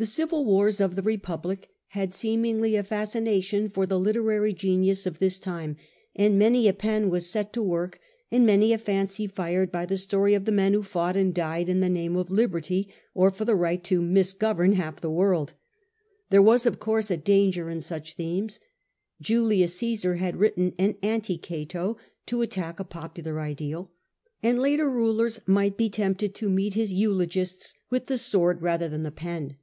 [0.00, 5.18] The civil wars of the Republic had seemingly a fascination for the literary genius of
[5.18, 5.76] this time,
[6.16, 8.00] and many a pen was set to work
[8.30, 11.68] and many a fancy fired by the story of the men who fought and died
[11.68, 15.52] in the name of liberty or for the right to misgovern half the world.
[16.30, 18.58] There was, of course, a danger in such themes.
[19.20, 23.90] Julius Ciesar had written an Anti Cato, to attack a popular ideal,
[24.42, 29.02] and later rulers might be tempted to meet his eulogists with the sword rather than
[29.02, 29.58] the pen.